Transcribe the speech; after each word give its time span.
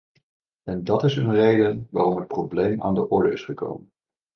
En 0.65 0.83
dat 0.83 1.03
is 1.03 1.15
een 1.15 1.31
reden 1.33 1.87
waarom 1.91 2.17
het 2.17 2.27
probleem 2.27 2.81
aan 2.81 2.93
de 2.93 3.09
orde 3.09 3.31
is 3.31 3.45
gekomen. 3.45 3.91